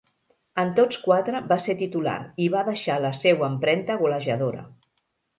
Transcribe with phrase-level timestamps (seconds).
[0.61, 2.15] En tots quatre va ser titular
[2.45, 4.65] i va deixar la seua empremta golejadora.